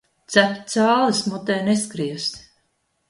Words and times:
Cepts 0.35 0.77
cālis 0.79 1.21
mutē 1.33 1.59
neskries. 1.71 2.27